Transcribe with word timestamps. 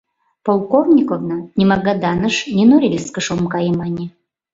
—Полковниковна, 0.45 1.37
ни 1.57 1.63
Магаданыш, 1.71 2.35
ни 2.55 2.63
Норильскыш 2.69 3.27
ом 3.33 3.41
кае, 3.53 3.71
мане. 3.79 4.05